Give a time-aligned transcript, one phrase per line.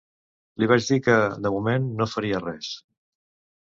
[0.63, 2.77] Li vaig dir que, de moment, no faria res.